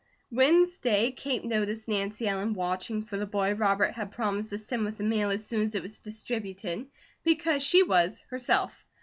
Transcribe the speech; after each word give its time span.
Wednesday 0.31 1.11
Kate 1.11 1.43
noticed 1.43 1.87
Nancy 1.87 2.27
Ellen 2.27 2.55
watching 2.55 3.03
for 3.05 3.17
the 3.17 3.27
boy 3.27 3.53
Robert 3.53 3.91
had 3.93 4.09
promised 4.11 4.49
to 4.49 4.57
send 4.57 4.83
with 4.83 4.97
the 4.97 5.03
mail 5.03 5.29
as 5.29 5.45
soon 5.45 5.61
as 5.61 5.75
it 5.75 5.83
was 5.83 5.99
distributed, 5.99 6.87
because 7.23 7.61
she 7.61 7.83
was, 7.83 8.21
herself. 8.31 8.83